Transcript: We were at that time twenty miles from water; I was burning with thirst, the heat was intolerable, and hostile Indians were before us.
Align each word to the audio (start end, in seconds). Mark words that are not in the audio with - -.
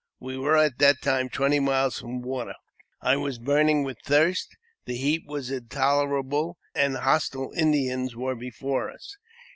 We 0.19 0.35
were 0.35 0.57
at 0.57 0.79
that 0.79 1.03
time 1.03 1.29
twenty 1.29 1.59
miles 1.59 1.99
from 1.99 2.23
water; 2.23 2.55
I 3.01 3.17
was 3.17 3.37
burning 3.37 3.83
with 3.83 3.99
thirst, 4.03 4.57
the 4.85 4.95
heat 4.97 5.27
was 5.27 5.51
intolerable, 5.51 6.57
and 6.73 6.97
hostile 6.97 7.51
Indians 7.55 8.15
were 8.15 8.33
before 8.35 8.89
us. 8.89 9.15